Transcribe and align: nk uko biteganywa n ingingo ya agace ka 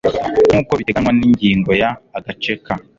nk 0.49 0.55
uko 0.61 0.73
biteganywa 0.79 1.11
n 1.13 1.21
ingingo 1.27 1.71
ya 1.81 1.89
agace 2.17 2.53
ka 2.65 2.73